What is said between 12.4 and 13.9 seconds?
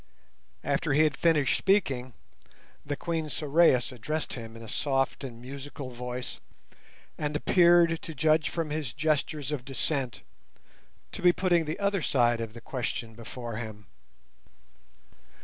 of the question before him.